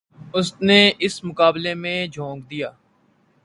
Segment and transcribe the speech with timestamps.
[0.33, 2.69] اس نے اس مقابلے میں جھونک دیا۔